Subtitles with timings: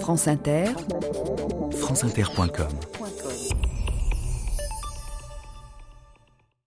[0.00, 0.66] France Inter,
[1.72, 2.68] franceinter.com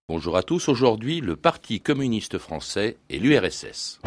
[0.09, 4.01] Bonjour à tous, aujourd'hui le Parti communiste français et l'URSS.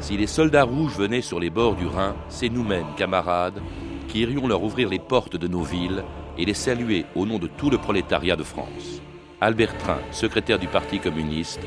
[0.00, 3.60] Si les soldats rouges venaient sur les bords du Rhin, c'est nous-mêmes, camarades,
[4.08, 6.04] qui irions leur ouvrir les portes de nos villes
[6.38, 9.00] et les saluer au nom de tout le prolétariat de France.
[9.40, 11.60] Albert Train, secrétaire du Parti communiste,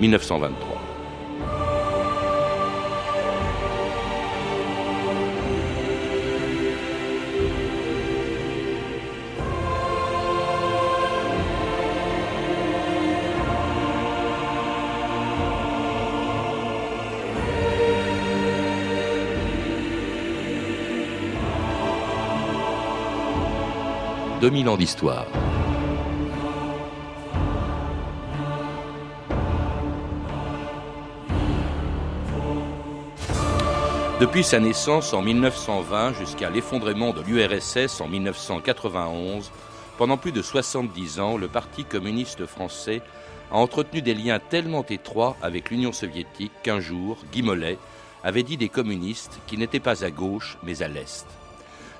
[0.00, 0.87] 1923.
[24.40, 25.26] 2000 ans d'histoire.
[34.20, 39.50] Depuis sa naissance en 1920 jusqu'à l'effondrement de l'URSS en 1991,
[39.96, 43.02] pendant plus de 70 ans, le Parti communiste français
[43.50, 47.78] a entretenu des liens tellement étroits avec l'Union soviétique qu'un jour, Guy Mollet
[48.22, 51.26] avait dit des communistes qu'ils n'étaient pas à gauche mais à l'Est.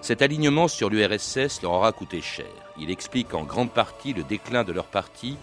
[0.08, 2.46] Cet alignement sur l'URSS leur aura coûté cher.
[2.80, 5.36] Il explique en grande partie le déclin de leur parti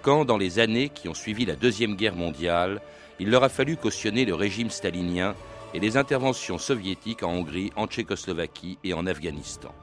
[0.00, 2.80] quand, dans les années qui ont suivi la Deuxième Guerre mondiale,
[3.20, 5.34] il leur a fallu cautionner le régime stalinien
[5.74, 9.74] et les interventions soviétiques en Hongrie, en Tchécoslovaquie et en Afghanistan.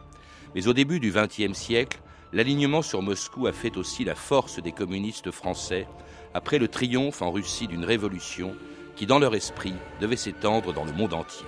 [0.56, 2.00] Mais au début du XXe siècle,
[2.32, 5.86] l'alignement sur Moscou a fait aussi la force des communistes français
[6.34, 8.56] après le triomphe en Russie d'une révolution
[8.96, 11.46] qui, dans leur esprit, devait s'étendre dans le monde entier.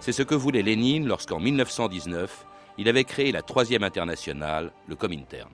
[0.00, 2.46] C'est ce que voulait Lénine lorsqu'en 1919,
[2.78, 5.50] il avait créé la troisième internationale, le Comintern.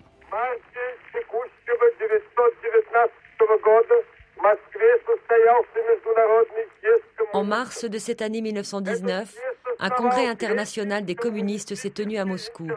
[7.32, 9.34] En mars de cette année 1919,
[9.80, 12.68] un congrès international des communistes s'est tenu à Moscou.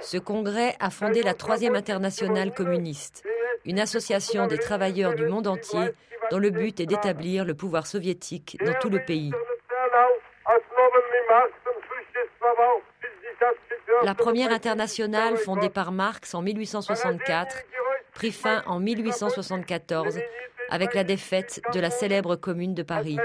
[0.00, 3.24] Ce congrès a fondé la Troisième Internationale communiste,
[3.64, 5.92] une association des travailleurs du monde entier
[6.30, 9.32] dont le but est d'établir le pouvoir soviétique dans tout le pays.
[14.02, 17.62] La première internationale, fondée par Marx en 1864,
[18.14, 20.18] prit fin en 1874
[20.70, 23.18] avec la défaite de la célèbre commune de Paris.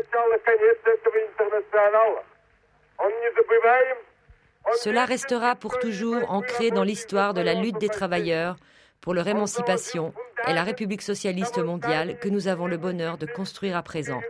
[4.74, 8.56] Cela restera pour toujours ancré dans l'histoire de la lutte des travailleurs
[9.02, 10.14] pour leur émancipation
[10.48, 14.22] et la République socialiste mondiale que nous avons le bonheur de construire à présent.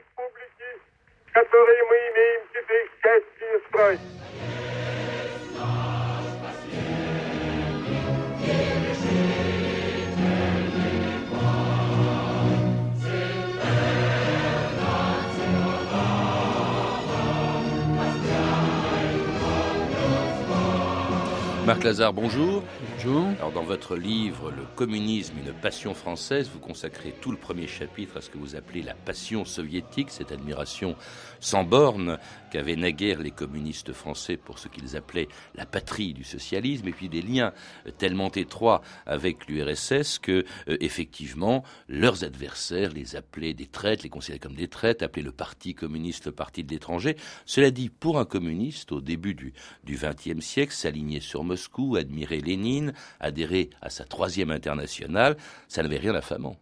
[21.71, 22.63] Marc Lazare, bonjour.
[22.97, 23.27] Bonjour.
[23.39, 28.17] Alors, dans votre livre Le communisme, une passion française, vous consacrez tout le premier chapitre
[28.17, 30.97] à ce que vous appelez la passion soviétique, cette admiration
[31.39, 32.19] sans borne
[32.51, 37.07] qu'avaient naguère les communistes français pour ce qu'ils appelaient la patrie du socialisme, et puis
[37.07, 37.53] des liens
[37.97, 44.39] tellement étroits avec l'URSS que, euh, effectivement, leurs adversaires les appelaient des traites, les considéraient
[44.39, 47.15] comme des traites, appelaient le Parti communiste le Parti de l'étranger.
[47.45, 49.53] Cela dit, pour un communiste, au début du
[49.89, 51.60] XXe siècle, s'aligner sur Moscou,
[51.95, 56.57] admirer Lénine, adhérer à sa troisième internationale, ça n'avait rien d'affamant.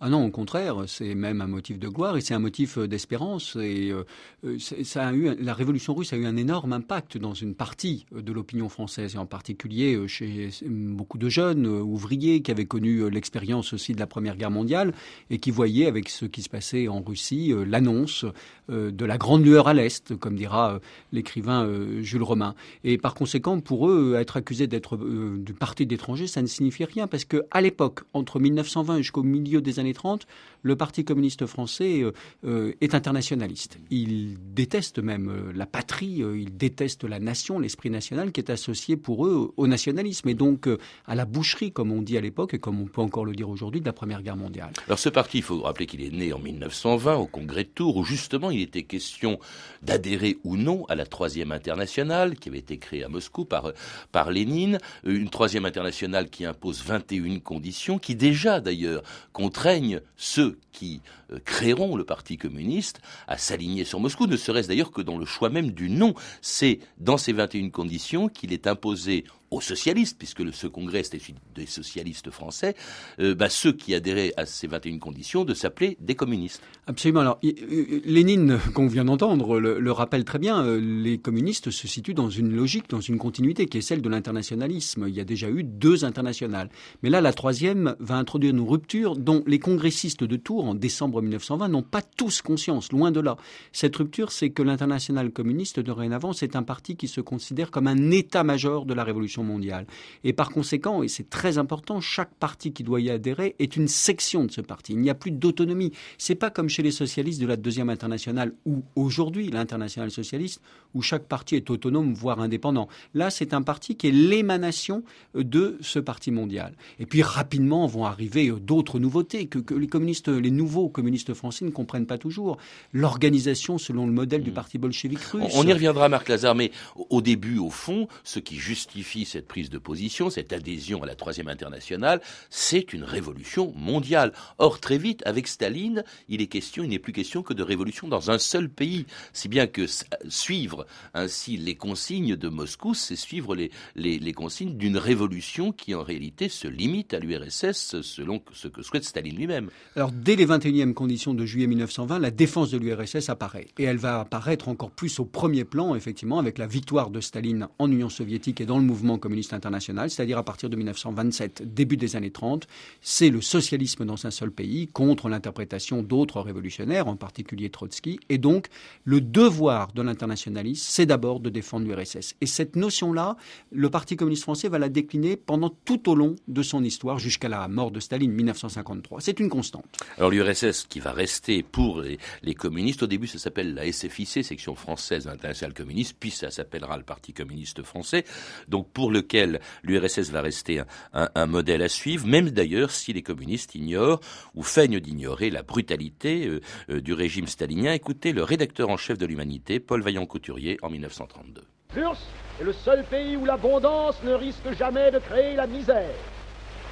[0.00, 2.86] Ah non, au contraire, c'est même un motif de gloire et c'est un motif euh,
[2.86, 3.56] d'espérance.
[3.56, 4.04] Et euh,
[4.44, 8.06] euh, ça a eu, la révolution russe a eu un énorme impact dans une partie
[8.12, 13.72] de l'opinion française, et en particulier chez beaucoup de jeunes ouvriers qui avaient connu l'expérience
[13.72, 14.94] aussi de la Première Guerre mondiale
[15.30, 18.24] et qui voyaient avec ce qui se passait en Russie l'annonce
[18.68, 20.80] de la grande lueur à l'Est, comme dira
[21.12, 21.68] l'écrivain
[22.00, 22.54] Jules Romain.
[22.84, 27.06] Et par conséquent, pour eux, être accusés d'être du parti d'étrangers, ça ne signifie rien
[27.06, 30.26] parce que à l'époque, entre 1920 jusqu'au milieu des années 30,
[30.62, 32.12] le Parti communiste français euh,
[32.44, 33.78] euh, est internationaliste.
[33.90, 38.96] Il déteste même euh, la patrie, il déteste la nation, l'esprit national qui est associé
[38.96, 40.68] pour eux au nationalisme et donc
[41.06, 43.48] à la boucherie, comme on dit à l'époque et comme on peut encore le dire
[43.48, 44.72] aujourd'hui, de la Première Guerre mondiale.
[44.86, 47.96] Alors ce parti, il faut rappeler qu'il est né en 1920 au Congrès de Tours,
[47.96, 49.38] où justement il était question
[49.82, 53.72] d'adhérer ou non à la Troisième Internationale qui avait été créée à Moscou par,
[54.12, 59.02] par Lénine, une Troisième Internationale qui impose 21 conditions, qui déjà d'ailleurs
[59.32, 61.00] contraignent ceux qui
[61.32, 65.26] euh, créeront le Parti communiste à s'aligner sur Moscou, ne serait-ce d'ailleurs que dans le
[65.26, 66.14] choix même du nom.
[66.42, 71.20] C'est dans ces 21 conditions qu'il est imposé aux socialistes, puisque ce congrès c'était
[71.54, 72.74] des socialistes français,
[73.20, 76.62] euh, bah, ceux qui adhéraient à ces 21 conditions de s'appeler des communistes.
[76.86, 77.20] Absolument.
[77.20, 82.30] Alors, Lénine, qu'on vient d'entendre, le, rappelle très bien, euh, les communistes se situent dans
[82.30, 85.06] une logique, dans une continuité qui est celle de l'internationalisme.
[85.08, 86.68] Il y a déjà eu deux internationales.
[87.02, 91.22] Mais là, la troisième va introduire une rupture dont les congressistes de Tours, en décembre
[91.22, 93.36] 1920, n'ont pas tous conscience, loin de là.
[93.72, 98.10] Cette rupture, c'est que l'international communiste, dorénavant, c'est un parti qui se considère comme un
[98.10, 99.86] état-major de la révolution mondiale.
[100.24, 103.88] Et par conséquent, et c'est très important, chaque parti qui doit y adhérer est une
[103.88, 104.92] section de ce parti.
[104.92, 105.92] Il n'y a plus d'autonomie.
[106.18, 110.60] C'est pas comme chez les socialistes de la deuxième internationale ou aujourd'hui l'internationale socialiste
[110.94, 112.88] où chaque parti est autonome voire indépendant.
[113.14, 115.02] Là, c'est un parti qui est l'émanation
[115.34, 116.74] de ce parti mondial.
[116.98, 121.70] Et puis rapidement vont arriver d'autres nouveautés que, les communistes, les nouveaux communistes français ne
[121.70, 122.58] comprennent pas toujours.
[122.92, 124.54] L'organisation selon le modèle du hmm.
[124.54, 125.52] parti bolchevique russe.
[125.54, 126.70] On y reviendra, Marc Lazare, mais
[127.10, 131.14] au début, au fond, ce qui justifie cette prise de position, cette adhésion à la
[131.14, 132.20] Troisième Internationale,
[132.50, 134.32] c'est une révolution mondiale.
[134.58, 138.08] Or, très vite, avec Staline, il est question, il n'est plus question que de révolution
[138.08, 139.06] dans un seul pays.
[139.32, 139.86] Si bien que
[140.28, 146.02] suivre ainsi les consignes de Moscou, c'est suivre les, les, consignes d'une révolution qui en
[146.02, 149.70] réalité se limite à l'URSS selon ce que souhaite Staline lui-même.
[149.96, 153.68] Alors, dès les 21e conditions de juillet 1920, la défense de l'URSS apparaît.
[153.78, 157.68] Et elle va apparaître encore plus au premier plan, effectivement, avec la victoire de Staline
[157.78, 161.96] en Union soviétique et dans le mouvement communiste international, c'est-à-dire à partir de 1927, début
[161.96, 162.66] des années 30,
[163.00, 168.38] c'est le socialisme dans un seul pays contre l'interprétation d'autres révolutionnaires, en particulier Trotsky, et
[168.38, 168.68] donc
[169.04, 172.34] le devoir de l'internationalisme, c'est d'abord de défendre l'URSS.
[172.40, 173.36] Et cette notion-là,
[173.70, 177.48] le Parti communiste français va la décliner pendant tout au long de son histoire jusqu'à
[177.48, 179.20] la mort de Staline, 1953.
[179.20, 179.84] C'est une constante.
[180.16, 182.02] Alors l'URSS qui va rester pour
[182.42, 186.50] les, communistes, au début ça s'appelle la SFIC, section française de l'international communiste, puis ça
[186.50, 188.24] s'appellera le Parti communiste français.
[188.68, 190.82] Donc pour lequel l'URSS va rester
[191.12, 194.20] un, modèle à suivre, même d'ailleurs si les communistes ignorent
[194.54, 196.60] ou feignent d'ignorer la brutalité euh,
[196.90, 197.92] euh, du régime stalinien.
[197.92, 201.62] Écoutez le rédacteur en chef de l'Humanité, Paul Vaillant-Couturier, en 1932.
[201.96, 202.18] L'URSS
[202.60, 206.14] est le seul pays où l'abondance ne risque jamais de créer la misère.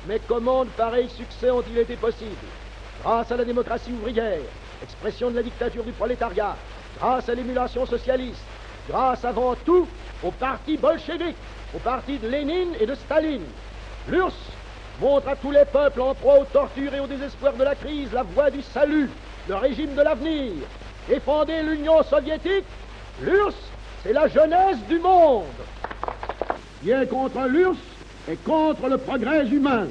[0.08, 2.30] Mais comment de pareils succès ont-ils été possibles?
[3.02, 4.40] Grâce à la démocratie ouvrière,
[4.82, 6.56] expression de la dictature du prolétariat,
[6.98, 8.44] grâce à l'émulation socialiste,
[8.88, 9.86] grâce avant tout
[10.22, 11.36] au parti bolchevique,
[11.74, 13.44] au parti de Lénine et de Staline.
[14.08, 14.34] L'URSS
[15.00, 18.12] montre à tous les peuples en proie aux tortures et au désespoir de la crise
[18.12, 19.10] la voie du salut,
[19.48, 20.52] le régime de l'avenir.
[21.10, 22.64] Et fonder l'Union soviétique,
[23.22, 23.54] l'URSS,
[24.02, 25.44] c'est la jeunesse du monde.
[26.82, 27.78] Qui est contre l'URSS
[28.30, 29.86] et contre le progrès humain.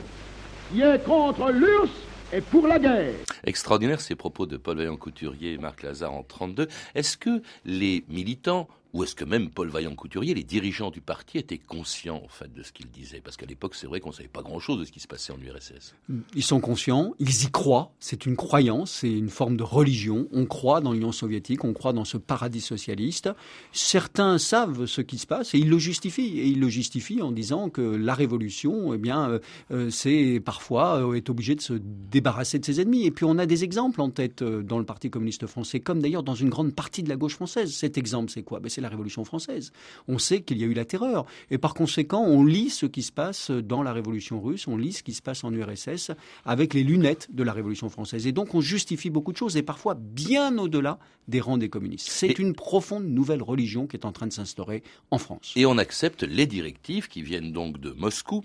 [0.71, 1.91] Qui est contre l'URSS
[2.33, 3.13] et pour la guerre.
[3.43, 6.67] Extraordinaire ces propos de Paul Vaillant-Couturier et Marc Lazare en 32.
[6.95, 11.57] Est-ce que les militants ou est-ce que même Paul Vaillant-Couturier, les dirigeants du parti étaient
[11.57, 14.29] conscients en fait de ce qu'il disait Parce qu'à l'époque, c'est vrai qu'on ne savait
[14.29, 15.95] pas grand-chose de ce qui se passait en URSS.
[16.33, 17.91] Ils sont conscients, ils y croient.
[17.99, 20.29] C'est une croyance, c'est une forme de religion.
[20.31, 23.29] On croit dans l'Union soviétique, on croit dans ce paradis socialiste.
[23.73, 26.39] Certains savent ce qui se passe et ils le justifient.
[26.39, 29.39] Et ils le justifient en disant que la révolution, eh bien, euh,
[29.71, 33.05] euh, c'est parfois euh, est obligé de se débarrasser de ses ennemis.
[33.05, 36.23] Et puis on a des exemples en tête dans le Parti communiste français, comme d'ailleurs
[36.23, 37.73] dans une grande partie de la gauche française.
[37.73, 38.61] Cet exemple, c'est quoi?
[38.61, 39.71] Ben, C'est la Révolution française.
[40.07, 41.25] On sait qu'il y a eu la terreur.
[41.51, 44.93] Et par conséquent, on lit ce qui se passe dans la Révolution russe, on lit
[44.93, 46.11] ce qui se passe en URSS
[46.45, 48.27] avec les lunettes de la Révolution française.
[48.27, 52.07] Et donc, on justifie beaucoup de choses, et parfois bien au-delà des rangs des communistes.
[52.09, 55.53] C'est une profonde nouvelle religion qui est en train de s'instaurer en France.
[55.55, 58.43] Et on accepte les directives qui viennent donc de Moscou,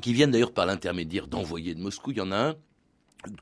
[0.00, 2.10] qui viennent d'ailleurs par l'intermédiaire d'envoyés de Moscou.
[2.10, 2.54] Il y en a un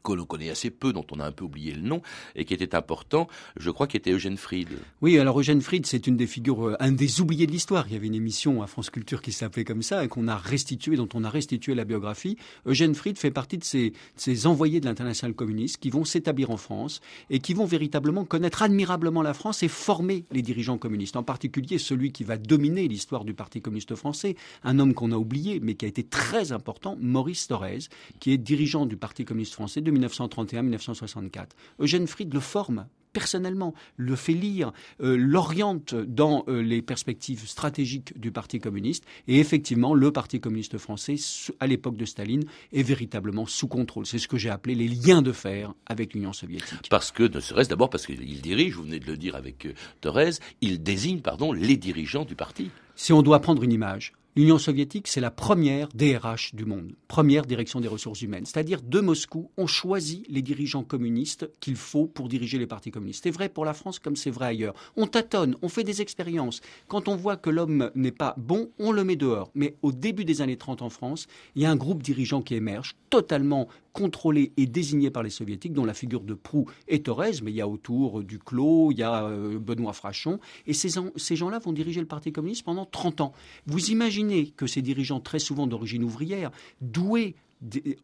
[0.02, 2.02] que l'on connaît assez peu, dont on a un peu oublié le nom,
[2.36, 4.68] et qui était important, je crois, qui était Eugène Fried.
[5.00, 7.86] Oui, alors Eugène Fried, c'est une des figures, euh, un des oubliés de l'histoire.
[7.88, 10.36] Il y avait une émission à France Culture qui s'appelait comme ça, et qu'on a
[10.36, 12.36] restitué, dont on a restitué la biographie.
[12.66, 16.56] Eugène Fried fait partie de ces, ces envoyés de l'international communiste qui vont s'établir en
[16.56, 21.22] France et qui vont véritablement connaître admirablement la France et former les dirigeants communistes, en
[21.22, 25.60] particulier celui qui va dominer l'histoire du Parti communiste français, un homme qu'on a oublié,
[25.60, 27.78] mais qui a été très important, Maurice Thorez,
[28.20, 31.46] qui est dirigeant du Parti communiste français de 1931-1964.
[31.80, 38.18] Eugène Fried le forme personnellement, le fait lire, euh, l'oriente dans euh, les perspectives stratégiques
[38.18, 39.04] du Parti communiste.
[39.28, 41.16] Et effectivement, le Parti communiste français,
[41.60, 44.06] à l'époque de Staline, est véritablement sous contrôle.
[44.06, 46.88] C'est ce que j'ai appelé les liens de fer avec l'Union soviétique.
[46.90, 49.74] Parce que, ne serait-ce d'abord parce qu'il dirige, vous venez de le dire avec euh,
[50.00, 52.70] Thorez, il désigne, pardon, les dirigeants du parti.
[52.94, 57.44] Si on doit prendre une image, L'Union soviétique, c'est la première DRH du monde, première
[57.44, 58.46] direction des ressources humaines.
[58.46, 63.24] C'est-à-dire, de Moscou, on choisit les dirigeants communistes qu'il faut pour diriger les partis communistes.
[63.24, 64.72] C'est vrai pour la France comme c'est vrai ailleurs.
[64.96, 66.62] On tâtonne, on fait des expériences.
[66.88, 69.50] Quand on voit que l'homme n'est pas bon, on le met dehors.
[69.54, 72.54] Mais au début des années 30 en France, il y a un groupe dirigeant qui
[72.54, 77.42] émerge, totalement contrôlé et désigné par les soviétiques, dont la figure de Proux est Thorez,
[77.42, 81.36] mais il y a autour Duclos, il y a euh, Benoît Frachon, et ces, ces
[81.36, 83.32] gens-là vont diriger le Parti communiste pendant 30 ans.
[83.66, 84.21] Vous imaginez
[84.56, 86.50] que ces dirigeants, très souvent d'origine ouvrière,
[86.80, 87.34] doués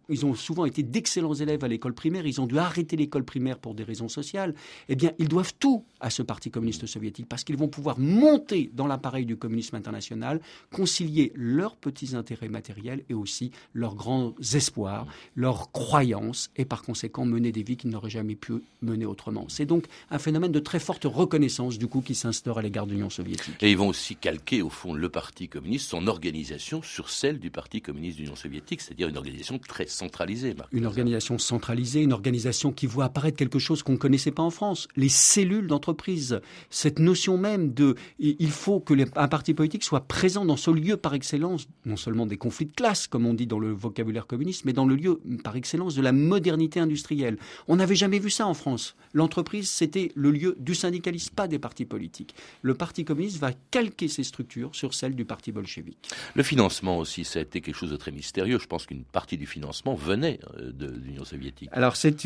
[0.09, 3.59] ils ont souvent été d'excellents élèves à l'école primaire, ils ont dû arrêter l'école primaire
[3.59, 4.55] pour des raisons sociales,
[4.89, 8.71] eh bien, ils doivent tout à ce Parti communiste soviétique parce qu'ils vont pouvoir monter
[8.75, 10.41] dans l'appareil du communisme international,
[10.73, 17.25] concilier leurs petits intérêts matériels et aussi leurs grands espoirs, leurs croyances et par conséquent
[17.25, 19.47] mener des vies qu'ils n'auraient jamais pu mener autrement.
[19.49, 22.93] C'est donc un phénomène de très forte reconnaissance du coup qui s'instaure à l'égard de
[22.93, 23.63] l'Union soviétique.
[23.63, 27.51] Et ils vont aussi calquer au fond le Parti communiste, son organisation sur celle du
[27.51, 30.55] Parti communiste de l'Union soviétique, c'est-à-dire une organisation très centralisée.
[30.73, 34.51] Une organisation centralisée, une organisation qui voit apparaître quelque chose qu'on ne connaissait pas en
[34.51, 36.41] France, les cellules d'entreprise.
[36.69, 40.97] Cette notion même de il faut que un parti politique soit présent dans ce lieu
[40.97, 44.65] par excellence, non seulement des conflits de classe, comme on dit dans le vocabulaire communiste,
[44.67, 47.39] mais dans le lieu par excellence de la modernité industrielle.
[47.69, 48.97] On n'avait jamais vu ça en France.
[49.15, 52.35] L'entreprise, c'était le lieu du syndicalisme, pas des partis politiques.
[52.63, 56.11] Le Parti communiste va calquer ses structures sur celles du Parti bolchevique.
[56.35, 58.59] Le financement aussi, ça a été quelque chose de très mystérieux.
[58.59, 61.69] Je pense qu'une partie du financement venait euh, de l'Union soviétique.
[61.73, 62.17] Alors c'est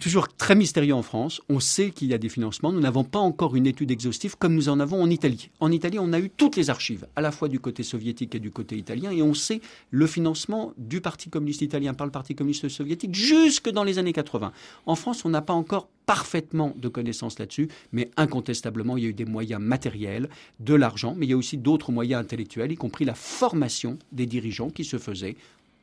[0.00, 1.40] toujours très mystérieux en France.
[1.48, 2.72] On sait qu'il y a des financements.
[2.72, 5.50] Nous n'avons pas encore une étude exhaustive comme nous en avons en Italie.
[5.60, 8.40] En Italie, on a eu toutes les archives, à la fois du côté soviétique et
[8.40, 12.34] du côté italien, et on sait le financement du Parti communiste italien par le Parti
[12.34, 14.52] communiste soviétique jusque dans les années 80.
[14.86, 19.10] En France, on n'a pas encore parfaitement de connaissances là-dessus, mais incontestablement, il y a
[19.10, 22.76] eu des moyens matériels, de l'argent, mais il y a aussi d'autres moyens intellectuels, y
[22.76, 25.36] compris la formation des dirigeants qui se faisaient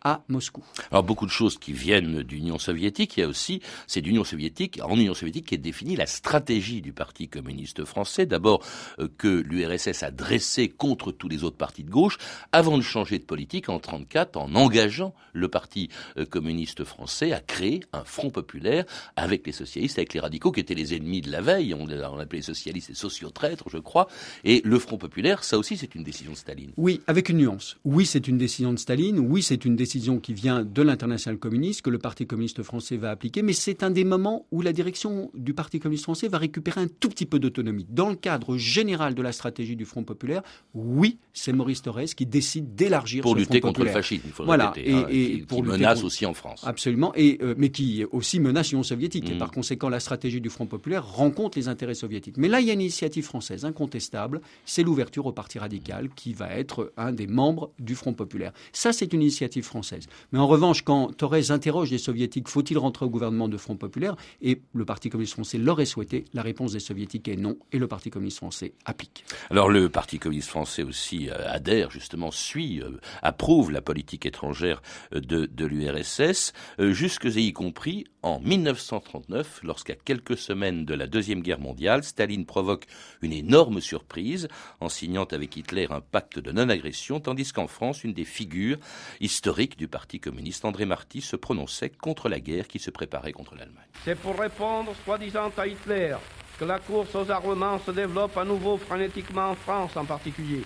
[0.06, 0.64] à Moscou.
[0.92, 4.80] Alors beaucoup de choses qui viennent d'Union soviétique, il y a aussi, c'est d'Union soviétique,
[4.84, 8.26] en Union soviétique qui est définie la stratégie du Parti communiste français.
[8.26, 8.64] D'abord
[9.00, 12.18] euh, que l'URSS a dressé contre tous les autres partis de gauche,
[12.52, 17.40] avant de changer de politique en 1934, en engageant le Parti euh, communiste français à
[17.40, 18.86] créer un front populaire
[19.16, 22.20] avec les socialistes, avec les radicaux qui étaient les ennemis de la veille, on, on
[22.20, 24.08] appelait les socialistes les sociotraîtres, je crois,
[24.44, 26.72] et le front populaire, ça aussi c'est une décision de Staline.
[26.78, 27.78] Oui, avec une nuance.
[27.86, 31.82] Oui, c'est une décision de Staline, oui, c'est une décision qui vient de l'international communiste,
[31.82, 35.32] que le Parti communiste français va appliquer, mais c'est un des moments où la direction
[35.34, 37.86] du Parti communiste français va récupérer un tout petit peu d'autonomie.
[37.90, 40.42] Dans le cadre général de la stratégie du Front populaire,
[40.74, 44.74] oui, c'est Maurice Thorez qui décide d'élargir pour lutter contre le fascisme, il faut voilà,
[44.76, 46.64] et, hein, et, qui, pour menace aussi en France.
[46.66, 49.30] Absolument, et euh, mais qui aussi menace l'Union soviétique.
[49.30, 49.40] Et mm.
[49.40, 52.38] par conséquent, la stratégie du Front populaire rencontre les intérêts soviétiques.
[52.38, 56.34] Mais là, il y a une initiative française incontestable, c'est l'ouverture au Parti radical qui
[56.34, 58.52] va être un des membres du Front populaire.
[58.74, 59.85] Ça, c'est une initiative française.
[60.32, 64.16] Mais en revanche, quand Thorez interroge les soviétiques, faut-il rentrer au gouvernement de Front populaire?
[64.42, 66.26] Et le Parti communiste français l'aurait souhaité.
[66.34, 69.26] La réponse des soviétiques est non, et le Parti communiste français applique.
[69.50, 74.82] Alors le Parti communiste français aussi euh, adhère, justement, suit, euh, approuve la politique étrangère
[75.14, 81.06] euh, de, de l'URSS, jusque et y compris en 1939, lorsqu'à quelques semaines de la
[81.06, 82.86] Deuxième Guerre mondiale, Staline provoque
[83.22, 84.48] une énorme surprise
[84.80, 88.80] en signant avec Hitler un pacte de non-agression, tandis qu'en France, une des figures
[89.22, 93.54] historiques du Parti communiste, André Marty, se prononçait contre la guerre qui se préparait contre
[93.54, 93.86] l'Allemagne.
[94.04, 96.16] C'est pour répondre soi-disant à Hitler
[96.58, 100.64] que la course aux armements se développe à nouveau frénétiquement en France en particulier.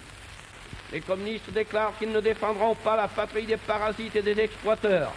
[0.93, 5.11] Les communistes déclarent qu'ils ne défendront pas la patrie des parasites et des exploiteurs.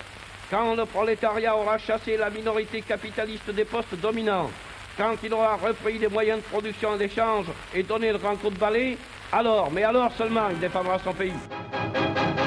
[0.52, 4.50] Quand le prolétariat aura chassé la minorité capitaliste des postes dominants,
[4.98, 8.50] quand il aura repris les moyens de production et d'échange et donné le grand coup
[8.50, 8.98] de balai,
[9.32, 11.32] alors, mais alors seulement, il défendra son pays.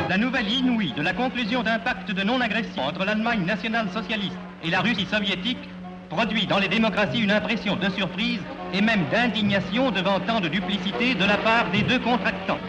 [0.07, 4.81] La nouvelle inouïe de la conclusion d'un pacte de non-agression entre l'Allemagne nationale-socialiste et la
[4.81, 5.67] Russie soviétique
[6.11, 11.15] produit dans les démocraties une impression de surprise et même d'indignation devant tant de duplicité
[11.15, 12.59] de la part des deux contractants.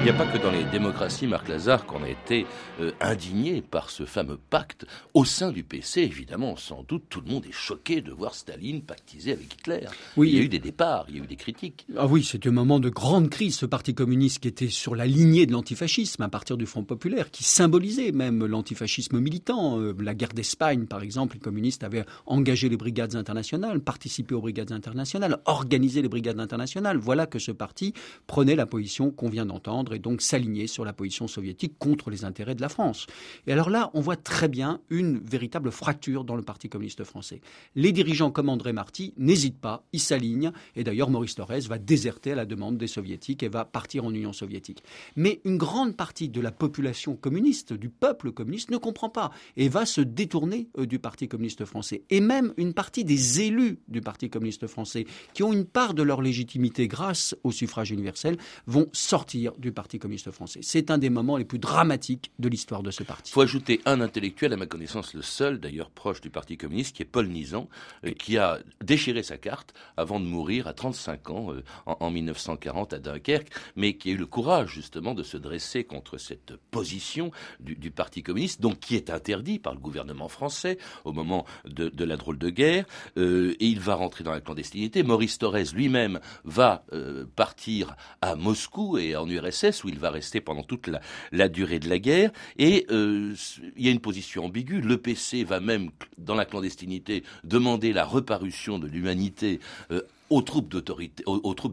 [0.00, 2.46] Il n'y a pas que dans les démocraties, Marc Lazare, qu'on a été
[2.80, 4.86] euh, indigné par ce fameux pacte.
[5.12, 8.80] Au sein du PC, évidemment, sans doute, tout le monde est choqué de voir Staline
[8.80, 9.86] pactiser avec Hitler.
[10.16, 11.86] Oui, il y a eu des départs, il y a eu des critiques.
[11.98, 15.04] Ah oui, c'est un moment de grande crise, ce parti communiste qui était sur la
[15.04, 19.78] lignée de l'antifascisme à partir du Front populaire, qui symbolisait même l'antifascisme militant.
[19.80, 24.40] Euh, la guerre d'Espagne, par exemple, les communistes avaient engagé les brigades internationales, participé aux
[24.40, 26.96] brigades internationales, organisé les brigades internationales.
[26.96, 27.92] Voilà que ce parti
[28.26, 32.24] prenait la position qu'on vient d'entendre et donc s'aligner sur la position soviétique contre les
[32.24, 33.06] intérêts de la France.
[33.46, 37.40] Et alors là, on voit très bien une véritable fracture dans le Parti communiste français.
[37.74, 42.32] Les dirigeants comme André Marty n'hésitent pas, ils s'alignent, et d'ailleurs Maurice Thorez va déserter
[42.32, 44.82] à la demande des soviétiques et va partir en Union soviétique.
[45.16, 49.68] Mais une grande partie de la population communiste, du peuple communiste, ne comprend pas et
[49.68, 52.02] va se détourner euh, du Parti communiste français.
[52.10, 56.02] Et même une partie des élus du Parti communiste français, qui ont une part de
[56.02, 60.60] leur légitimité grâce au suffrage universel, vont sortir du Parti communiste français.
[60.62, 63.30] C'est un des moments les plus dramatiques de l'histoire de ce parti.
[63.30, 66.96] Il faut ajouter un intellectuel, à ma connaissance le seul d'ailleurs proche du Parti communiste,
[66.96, 67.68] qui est Paul Nizan,
[68.04, 72.92] euh, qui a déchiré sa carte avant de mourir à 35 ans euh, en, 1940
[72.92, 77.30] à Dunkerque, mais qui a eu le courage justement de se dresser contre cette position
[77.60, 82.16] du, Parti communiste, donc qui est interdit par le gouvernement français au moment de, la
[82.16, 82.84] drôle de guerre,
[83.16, 85.02] euh, et il va rentrer dans la clandestinité.
[85.02, 86.84] Maurice Thorez lui-même va
[87.34, 90.90] partir à Moscou et en URSS, où il va rester pendant toute
[91.32, 93.36] la, durée de la guerre, et il
[93.76, 94.80] y a une position ambiguë.
[94.80, 99.60] Le PC va même, dans la clandestinité, demander la reparution de l'humanité
[99.90, 100.68] euh, aux troupes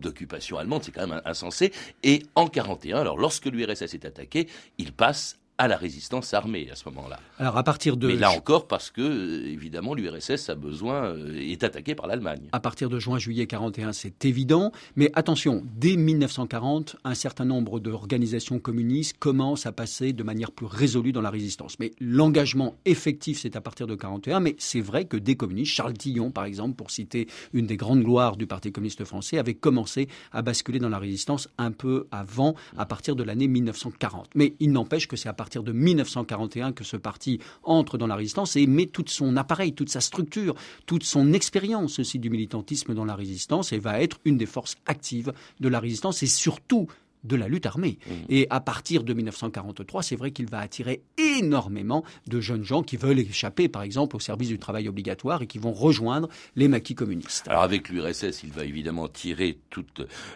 [0.02, 1.72] d'occupation allemandes, c'est quand même insensé.
[2.04, 6.76] Et en 41, alors lorsque l'URSS est attaqué, il passe à la résistance armée à
[6.76, 7.20] ce moment-là.
[7.40, 11.40] Alors à partir de mais là encore parce que euh, évidemment l'URSS a besoin euh,
[11.40, 12.48] est attaqué par l'Allemagne.
[12.52, 17.80] À partir de juin juillet 41, c'est évident, mais attention, dès 1940, un certain nombre
[17.80, 21.80] d'organisations communistes commencent à passer de manière plus résolue dans la résistance.
[21.80, 25.94] Mais l'engagement effectif, c'est à partir de 41, mais c'est vrai que des communistes, Charles
[25.94, 30.08] Tillon par exemple, pour citer une des grandes gloires du Parti communiste français, avait commencé
[30.32, 34.30] à basculer dans la résistance un peu avant, à partir de l'année 1940.
[34.36, 38.06] Mais il n'empêche que c'est à partir partir de 1941 que ce parti entre dans
[38.06, 42.30] la résistance et met tout son appareil, toute sa structure, toute son expérience aussi du
[42.30, 46.28] militantisme dans la résistance et va être une des forces actives de la résistance et
[46.28, 46.88] surtout
[47.28, 48.00] de la lutte armée.
[48.08, 48.12] Mmh.
[48.30, 52.98] Et à partir de 1943, c'est vrai qu'il va attirer énormément de jeunes gens qui
[52.98, 56.96] veulent échapper, par exemple, au service du travail obligatoire et qui vont rejoindre les maquis
[56.96, 57.48] communistes.
[57.48, 59.86] Alors avec l'URSS, il va évidemment tirer tout,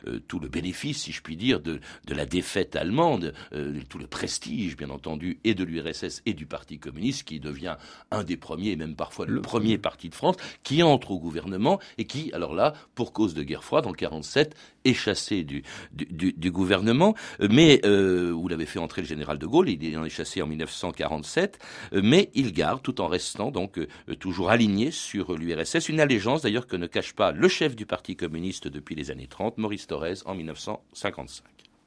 [0.07, 3.97] euh, tout le bénéfice, si je puis dire, de, de la défaite allemande, euh, tout
[3.97, 7.77] le prestige, bien entendu, et de l'URSS et du Parti communiste, qui devient
[8.11, 11.79] un des premiers, et même parfois le, premier parti de France, qui entre au gouvernement
[11.97, 16.51] et qui, alors là, pour cause de guerre froide, en 47, est chassé du, du,
[16.51, 17.15] gouvernement
[17.49, 20.47] mais euh, vous l'avez fait entrer le général de Gaulle, il en est chassé en
[20.47, 21.59] 1947,
[21.93, 23.87] euh, mais il garde, tout en restant donc euh,
[24.19, 28.15] toujours aligné sur l'URSS, une allégeance d'ailleurs que ne cache pas le chef du Parti
[28.15, 31.45] communiste depuis les années 30, Maurice Thorez, en 1955.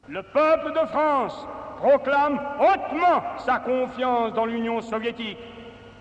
[0.09, 1.47] Le peuple de France
[1.79, 5.38] proclame hautement sa confiance dans l'Union soviétique,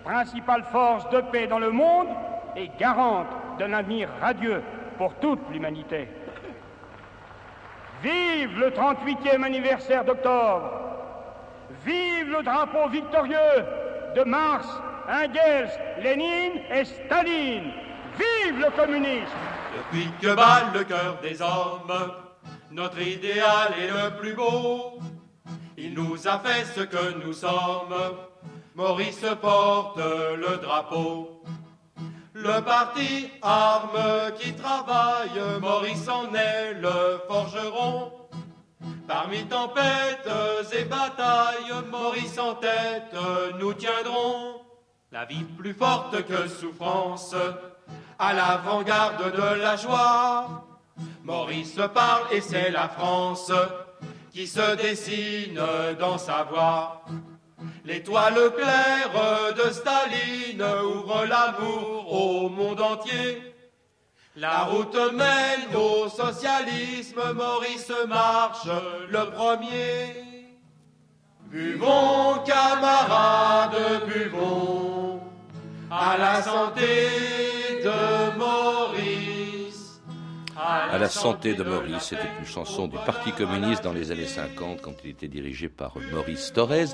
[0.04, 2.08] principale force de paix dans le monde
[2.56, 3.26] et garante
[3.58, 4.62] d'un avenir radieux
[4.98, 6.08] pour toute l'humanité.
[8.04, 10.70] Vive le 38e anniversaire d'octobre.
[11.86, 13.64] Vive le drapeau victorieux
[14.14, 14.68] de Mars,
[15.08, 15.70] Engels,
[16.02, 17.72] Lénine et Staline.
[18.18, 19.32] Vive le communisme.
[19.78, 22.12] Depuis que bat le cœur des hommes,
[22.70, 24.98] notre idéal est le plus beau.
[25.78, 27.94] Il nous a fait ce que nous sommes.
[28.74, 31.43] Maurice porte le drapeau.
[32.44, 38.12] Le parti arme qui travaille, Maurice en est le forgeron.
[39.08, 40.28] Parmi tempêtes
[40.78, 43.16] et batailles, Maurice en tête,
[43.58, 44.60] nous tiendrons.
[45.10, 47.34] La vie plus forte que souffrance,
[48.18, 50.66] à l'avant-garde de la joie.
[51.22, 53.50] Maurice parle et c'est la France
[54.30, 55.58] qui se dessine
[55.98, 57.06] dans sa voix.
[57.84, 63.42] L'étoile claire de Staline ouvre l'amour au monde entier.
[64.36, 68.68] La route mène au socialisme, Maurice marche
[69.10, 70.14] le premier.
[71.50, 75.20] Buvons, camarades, buvons
[75.90, 76.82] à la santé
[77.84, 80.00] de Maurice.
[80.56, 84.80] À la santé de Maurice, c'était une chanson du Parti communiste dans les années 50
[84.80, 86.86] quand il était dirigé par Maurice Thorez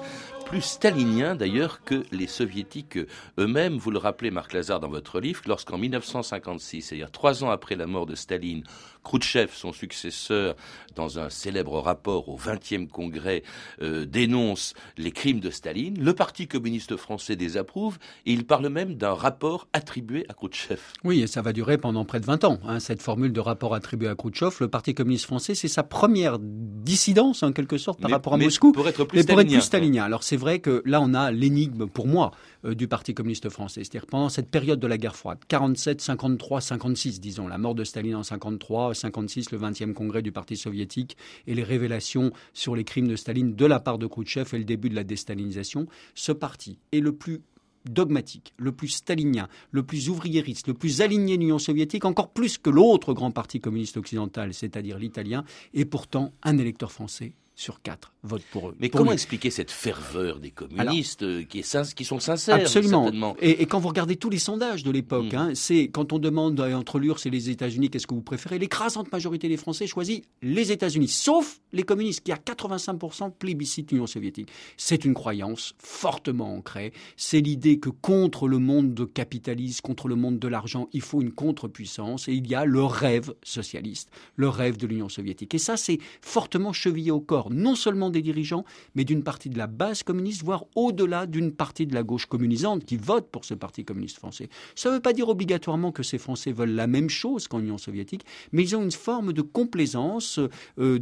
[0.51, 2.99] plus stalinien d'ailleurs que les soviétiques
[3.39, 3.77] eux-mêmes.
[3.77, 7.87] Vous le rappelez, Marc Lazare, dans votre livre, lorsqu'en 1956, c'est-à-dire trois ans après la
[7.87, 8.65] mort de Staline,
[9.03, 10.57] Khrouchtchev, son successeur,
[10.95, 13.43] dans un célèbre rapport au 20e congrès,
[13.83, 16.03] euh, dénonce les crimes de Staline.
[16.03, 20.81] Le Parti communiste français désapprouve et il parle même d'un rapport attribué à Khrouchtchev.
[21.05, 23.75] Oui, et ça va durer pendant près de 20 ans, hein, cette formule de rapport
[23.75, 24.57] attribué à Khrouchtchev.
[24.61, 28.73] Le Parti communiste français, c'est sa première dissidence, en quelque sorte, par rapport à Moscou.
[28.73, 29.23] Pour être plus,
[29.61, 30.05] stalinien.
[30.05, 32.33] Alors c'est vrai que là, on a l'énigme, pour moi,
[32.65, 33.83] du Parti communiste français.
[33.85, 37.85] C'est-à-dire pendant cette période de la guerre froide, 47, 53, 56, disons, la mort de
[37.85, 42.85] Staline en 53, 56, le 20e congrès du Parti soviétique et les révélations sur les
[42.85, 46.33] crimes de Staline de la part de Khrouchtchev et le début de la déstalinisation, ce
[46.33, 47.41] parti est le plus
[47.89, 52.59] dogmatique, le plus stalinien, le plus ouvriériste, le plus aligné de l'Union soviétique, encore plus
[52.59, 58.13] que l'autre grand parti communiste occidental, c'est-à-dire l'italien, et pourtant un électeur français sur quatre
[58.23, 58.77] vote pour eux.
[58.81, 63.37] Mais comment expliquer cette ferveur des communistes euh, qui, est, qui, sont sincères Absolument.
[63.41, 65.37] Et, quand vous regardez tous les sondages de l'époque, mm.
[65.37, 69.13] hein, c'est quand on demande entre l'URSS et les États-Unis qu'est-ce que vous préférez, l'écrasante
[69.13, 74.49] majorité des Français choisit les États-Unis, sauf les communistes qui à 85% plébiscitent l'Union soviétique.
[74.79, 76.93] C'est une croyance fortement ancrée.
[77.17, 81.21] C'est l'idée que contre le monde de capitalisme, contre le monde de l'argent, il faut
[81.21, 85.55] une contre-puissance et il y a le rêve socialiste, le rêve de l'Union soviétique.
[85.55, 89.59] Et ça, c'est fortement chevillé au corps non seulement des dirigeants, mais d'une partie de
[89.59, 93.55] la base communiste, voire au-delà d'une partie de la gauche communisante qui vote pour ce
[93.55, 94.49] Parti communiste français.
[94.75, 97.79] Ça ne veut pas dire obligatoirement que ces Français veulent la même chose qu'en Union
[97.79, 100.41] soviétique, mais ils ont une forme de complaisance,
[100.79, 100.99] euh,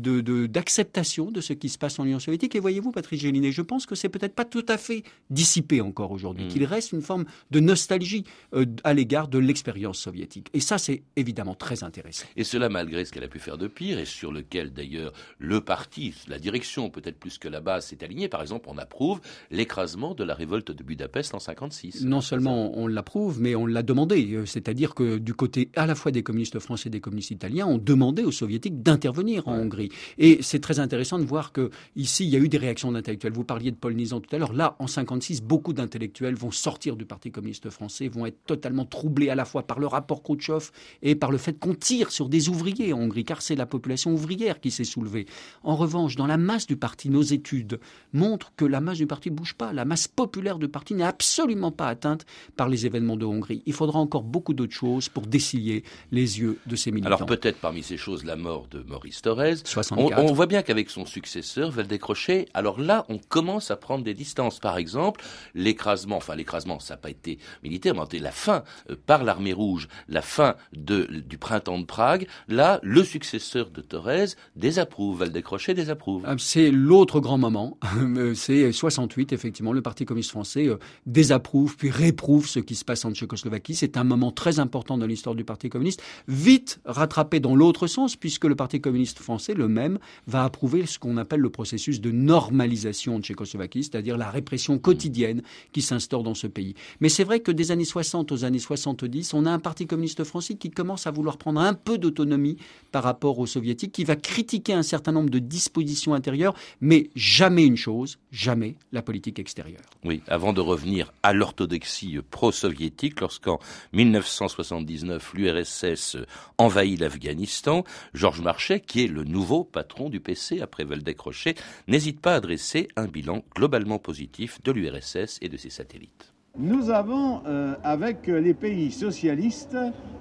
[0.49, 2.55] d'acceptation de, ce qui se passe en Union soviétique.
[2.55, 6.11] Et voyez-vous, Patrice Gélinet, je pense que c'est peut-être pas tout à fait dissipé encore
[6.11, 6.49] aujourd'hui, mm.
[6.49, 10.49] qu'il reste une forme de nostalgie euh, à l'égard de l'expérience soviétique.
[10.53, 12.27] Et ça, c'est évidemment très intéressant.
[12.37, 15.61] Et cela malgré ce qu'elle a pu faire de pire, et sur lequel d'ailleurs le
[15.61, 18.29] parti, la direction peut-être plus que la base s'est alignée.
[18.29, 19.21] Par exemple, on approuve
[19.51, 22.05] l'écrasement de la révolte de Budapest en 56.
[22.05, 24.35] Non seulement on l'approuve, mais on l'a demandé.
[24.35, 27.67] Euh, c'est-à-dire que du côté à la fois des communistes français et des communistes italiens,
[27.67, 29.91] on demandait aux soviétiques d'intervenir en Hongrie.
[30.19, 33.33] Et c'est très intéressant de voir que ici, il y a eu des réactions d'intellectuels.
[33.33, 34.53] Vous parliez de Paul Nizan tout à l'heure.
[34.53, 39.31] Là, en 56, beaucoup d'intellectuels vont sortir du Parti communiste français, vont être totalement troublés
[39.31, 40.71] à la fois par le rapport Khrouchtchev
[41.03, 44.13] et par le fait qu'on tire sur des ouvriers en Hongrie, car c'est la population
[44.13, 45.27] ouvrière qui s'est soulevée.
[45.63, 47.81] En revanche, dans la masse du parti, nos études
[48.13, 49.73] montrent que la masse du parti ne bouge pas.
[49.73, 53.63] La masse populaire du parti n'est absolument pas atteinte par les événements de Hongrie.
[53.67, 57.09] Il faudra encore beaucoup d'autres choses pour dessiller les yeux de ces militants.
[57.09, 59.55] Alors peut-être parmi ces choses la mort de Maurice Thorez.
[59.97, 64.61] On, voit bien qu'avec son successeur, Valdécrochet, alors là, on commence à prendre des distances.
[64.61, 69.25] Par exemple, l'écrasement, enfin l'écrasement, ça n'a pas été militaire, mais la fin euh, par
[69.25, 72.27] l'armée rouge, la fin de, du printemps de Prague.
[72.49, 76.08] Là, le successeur de Thorez désapprouve, Valdécrochet désapprouve.
[76.25, 77.79] Ah, c'est l'autre grand moment.
[78.35, 79.73] c'est 68, effectivement.
[79.73, 83.75] Le Parti communiste français euh, désapprouve puis réprouve ce qui se passe en Tchécoslovaquie.
[83.75, 86.03] C'est un moment très important dans l'histoire du Parti communiste.
[86.27, 90.99] Vite rattrapé dans l'autre sens, puisque le Parti communiste français, le même, va approuver ce
[90.99, 95.43] qu'on appelle le processus de normalisation en Tchécoslovaquie, c'est-à-dire la répression quotidienne
[95.73, 96.75] qui s'instaure dans ce pays.
[97.01, 100.25] Mais c'est vrai que des années 60 aux années 70, on a un Parti communiste
[100.25, 102.57] français qui commence à vouloir prendre un peu d'autonomie
[102.93, 107.65] par rapport aux soviétiques, qui va critiquer un certain nombre de dispositions intérieures mais jamais
[107.65, 109.83] une chose, jamais la politique extérieure.
[110.05, 113.59] Oui, avant de revenir à l'orthodoxie pro-soviétique, lorsqu'en
[113.93, 116.17] 1979 l'URSS
[116.59, 117.85] envahit l'Afghanistan,
[118.15, 121.55] Georges Marchais, qui est le nouveau patron du PC après Valdec-Rochet,
[121.87, 126.33] n'hésite pas à dresser un bilan globalement positif de l'URSS et de ses satellites.
[126.57, 129.77] Nous avons, euh, avec les pays socialistes,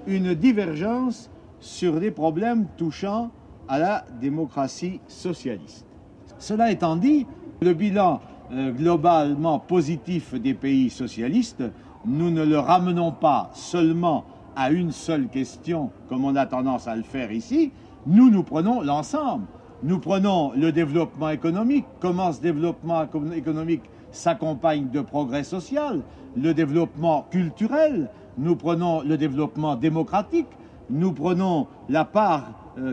[0.05, 3.31] une divergence sur des problèmes touchant
[3.67, 5.85] à la démocratie socialiste.
[6.39, 7.25] Cela étant dit,
[7.61, 11.63] le bilan euh, globalement positif des pays socialistes,
[12.05, 14.25] nous ne le ramenons pas seulement
[14.55, 17.71] à une seule question, comme on a tendance à le faire ici,
[18.05, 19.45] nous, nous prenons l'ensemble.
[19.83, 26.01] Nous prenons le développement économique, comment ce développement économique s'accompagne de progrès social,
[26.35, 30.47] le développement culturel, nous prenons le développement démocratique,
[30.89, 32.49] nous prenons la part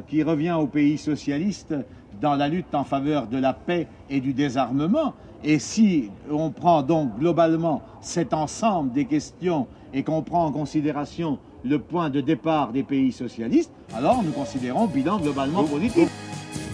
[0.09, 1.75] qui revient aux pays socialistes
[2.20, 5.14] dans la lutte en faveur de la paix et du désarmement.
[5.42, 11.38] Et si on prend donc globalement cet ensemble des questions et qu'on prend en considération
[11.64, 16.11] le point de départ des pays socialistes, alors nous considérons bilan globalement positif.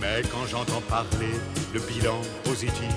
[0.00, 1.32] Mais quand j'entends parler
[1.74, 2.96] de bilan positif,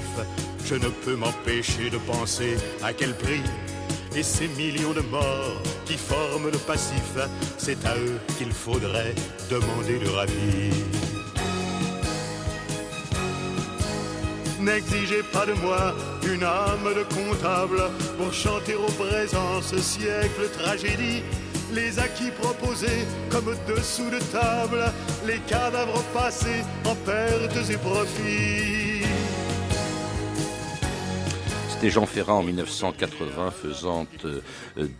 [0.65, 3.41] je ne peux m'empêcher de penser à quel prix
[4.15, 7.17] et ces millions de morts qui forment le passif,
[7.57, 9.15] c'est à eux qu'il faudrait
[9.49, 10.73] demander le rapide.
[14.59, 15.93] N'exigez pas de moi
[16.25, 17.83] une âme de comptable
[18.17, 21.21] pour chanter au présent ce siècle tragédie.
[21.73, 24.91] Les acquis proposés comme dessous de table,
[25.25, 28.92] les cadavres passés en pertes et profits
[31.83, 34.39] C'était Jean Ferrat en 1980 faisant euh,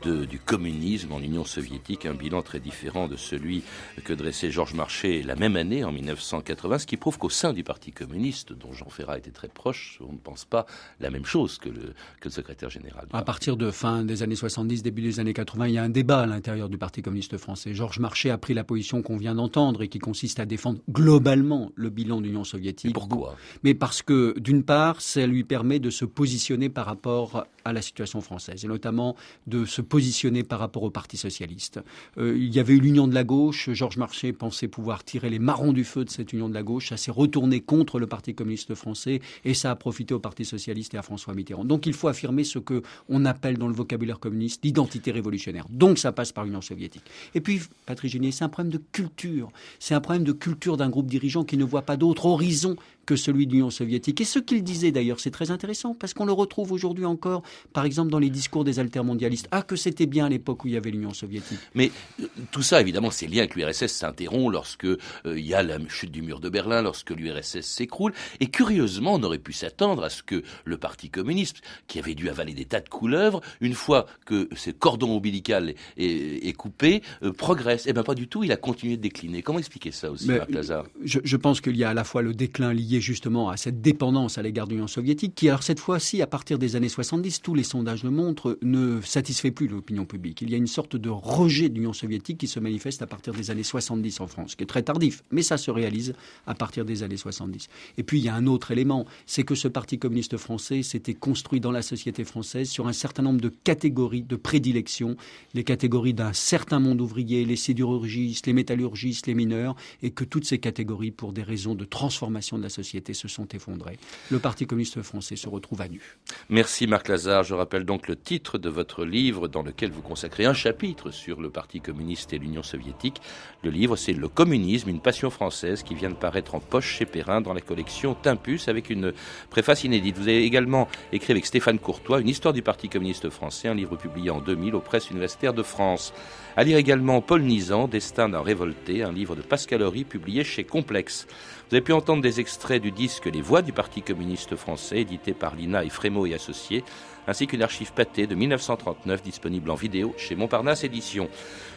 [0.01, 3.63] de, du communisme en Union soviétique un bilan très différent de celui
[4.03, 7.63] que dressait Georges Marchais la même année en 1980, ce qui prouve qu'au sein du
[7.63, 10.65] Parti communiste, dont Jean Ferrat était très proche, on ne pense pas
[10.99, 13.07] la même chose que le, que le secrétaire général.
[13.13, 15.89] À partir de fin des années 70, début des années 80, il y a un
[15.89, 17.73] débat à l'intérieur du Parti communiste français.
[17.73, 21.71] Georges Marchais a pris la position qu'on vient d'entendre et qui consiste à défendre globalement
[21.75, 22.93] le bilan de l'Union soviétique.
[22.93, 23.37] pourquoi?
[23.63, 27.81] Mais parce que, d'une part, ça lui permet de se positionner par rapport à la
[27.81, 29.15] situation française, et notamment
[29.47, 31.79] de se positionner par rapport au Parti socialiste.
[32.17, 35.39] Euh, il y avait eu l'union de la gauche, Georges Marchais pensait pouvoir tirer les
[35.39, 38.35] marrons du feu de cette union de la gauche, ça s'est retourné contre le Parti
[38.35, 41.65] communiste français, et ça a profité au Parti socialiste et à François Mitterrand.
[41.65, 45.65] Donc il faut affirmer ce que on appelle dans le vocabulaire communiste l'identité révolutionnaire.
[45.69, 47.03] Donc ça passe par l'Union soviétique.
[47.35, 49.51] Et puis, Patrick Génier, c'est un problème de culture.
[49.79, 53.15] C'est un problème de culture d'un groupe dirigeant qui ne voit pas d'autre horizon que
[53.15, 54.21] celui de l'Union soviétique.
[54.21, 57.85] Et ce qu'il disait d'ailleurs, c'est très intéressant, parce qu'on le retrouve aujourd'hui encore, par
[57.85, 59.47] exemple, dans les discours des altermondialistes.
[59.51, 61.59] Ah, que c'était bien à l'époque où il y avait l'Union soviétique.
[61.73, 65.63] Mais euh, tout ça, évidemment, c'est lié avec l'URSS s'interrompt lorsque euh, il y a
[65.63, 68.13] la chute du mur de Berlin, lorsque l'URSS s'écroule.
[68.39, 72.29] Et curieusement, on aurait pu s'attendre à ce que le Parti communiste, qui avait dû
[72.29, 77.85] avaler des tas de couleuvres, une fois que ce cordon ombilical est, coupé, euh, progresse.
[77.87, 79.41] Eh bien, pas du tout, il a continué de décliner.
[79.41, 80.85] Comment expliquer ça aussi, Marc Lazare?
[81.03, 83.81] je, je pense qu'il y a à la fois le déclin lié justement à cette
[83.81, 87.41] dépendance à l'égard de l'Union soviétique, qui alors cette fois-ci, à partir des années 70,
[87.41, 90.41] tous les sondages le montrent, ne satisfait plus l'opinion publique.
[90.41, 93.33] Il y a une sorte de rejet de l'Union soviétique qui se manifeste à partir
[93.33, 96.13] des années 70 en France, qui est très tardif, mais ça se réalise
[96.45, 97.69] à partir des années 70.
[97.97, 101.13] Et puis il y a un autre élément, c'est que ce Parti communiste français s'était
[101.13, 105.15] construit dans la société française sur un certain nombre de catégories de prédilection,
[105.53, 110.45] les catégories d'un certain monde ouvrier, les sidérurgistes, les métallurgistes, les mineurs, et que toutes
[110.45, 113.97] ces catégories, pour des raisons de transformation de la société, se sont effondrées.
[114.29, 116.17] Le Parti communiste français se retrouve à nu.
[116.49, 117.43] Merci Marc Lazare.
[117.43, 121.41] Je rappelle donc le titre de votre livre dans lequel vous consacrez un chapitre sur
[121.41, 123.21] le Parti communiste et l'Union soviétique.
[123.63, 127.05] Le livre, c'est Le communisme, une passion française qui vient de paraître en poche chez
[127.05, 129.13] Perrin dans la collection Timpus avec une
[129.49, 130.17] préface inédite.
[130.17, 133.95] Vous avez également écrit avec Stéphane Courtois une histoire du Parti communiste français, un livre
[133.95, 136.13] publié en 2000 aux presses universitaires de France.
[136.55, 140.63] À lire également Paul Nizan, Destin d'un révolté, un livre de Pascal Horry publié chez
[140.63, 141.27] Complexe.
[141.73, 145.33] Vous avez pu entendre des extraits du disque Les Voix du Parti communiste français, édité
[145.33, 146.83] par Lina et Frémaux et Associés,
[147.25, 151.29] ainsi qu'une archive pâtée de 1939 disponible en vidéo chez Montparnasse Éditions.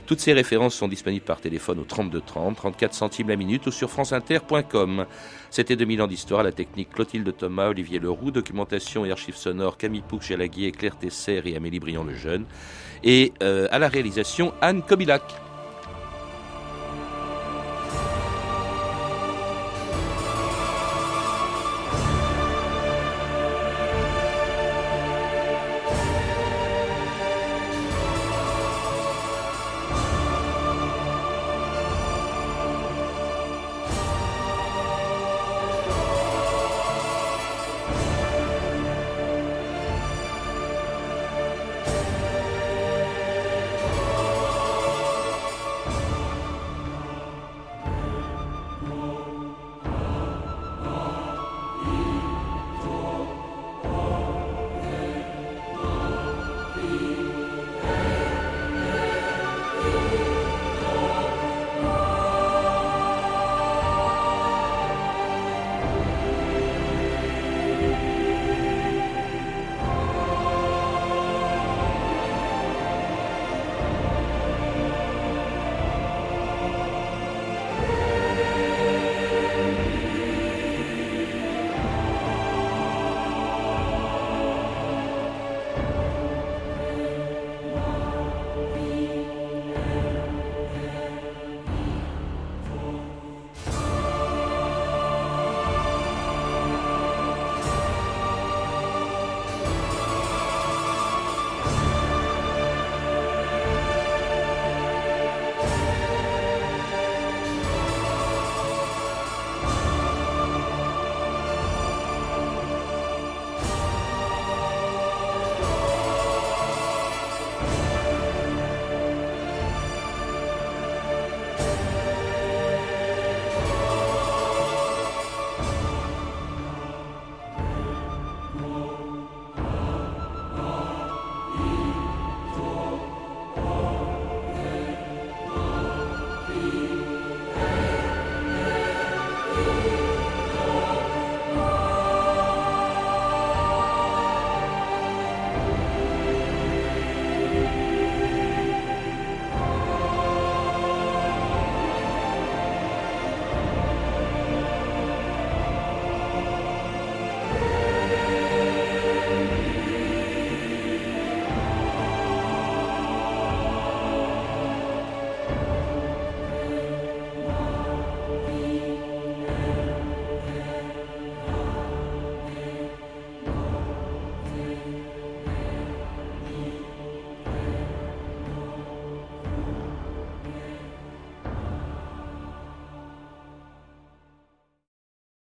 [0.05, 3.71] Toutes ces références sont disponibles par téléphone au 32 30, 34 centimes la minute ou
[3.71, 5.07] sur franceinter.com.
[5.49, 10.05] C'était 2000 ans d'histoire, la technique Clotilde Thomas, Olivier Leroux, documentation et archives sonores Camille
[10.07, 12.45] Pouc-Jalaguier, Claire Tesser et Amélie Briand le Jeune,
[13.03, 15.46] et euh, à la réalisation Anne Kobilac.